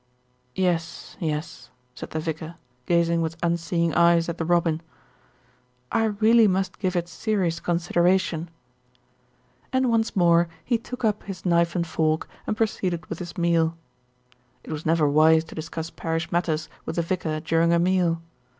[0.55, 2.55] "Yes, yes," said the vicar,
[2.87, 4.81] gazing with unseeing eyes at the robin.
[5.91, 9.89] "I really must give it serious considera THE VICAR DECIDES TO ACT 59 tion," and
[9.91, 13.77] once more he took up his knife and fork and proceeded with his meal.
[14.63, 18.23] It was never wise to discuss parish matters with the vicar during a meal.